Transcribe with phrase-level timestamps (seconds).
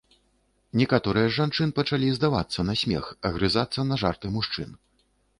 [0.79, 4.73] Некаторыя з жанчын пачалі здавацца на смех, агрызацца на жарты мужчын.